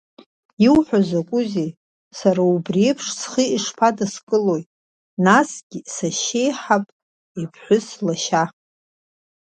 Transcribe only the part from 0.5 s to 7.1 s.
Иуҳәо закәызеи, сара убри еиԥш схы ишԥадыскылои, насгьы сашьеиҳабы